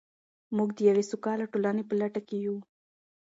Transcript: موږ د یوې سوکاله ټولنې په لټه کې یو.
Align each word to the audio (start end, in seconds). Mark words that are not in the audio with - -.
موږ 0.55 0.69
د 0.77 0.79
یوې 0.89 1.03
سوکاله 1.11 1.45
ټولنې 1.51 1.83
په 1.89 1.93
لټه 2.01 2.21
کې 2.27 2.37
یو. 2.45 2.55